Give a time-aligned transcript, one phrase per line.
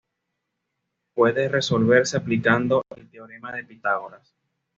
[1.13, 4.35] Puede resolverse aplicando el teorema de Pitágoras.